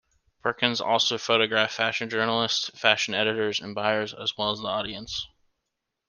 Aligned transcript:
Perkins 0.41 0.81
also 0.81 1.19
photographed 1.19 1.75
fashion 1.75 2.09
journalists, 2.09 2.69
fashion 2.71 3.13
editors 3.13 3.59
and 3.59 3.75
buyers 3.75 4.15
as 4.15 4.35
well 4.35 4.49
as 4.49 4.57
the 4.59 4.65
audience. 4.65 5.27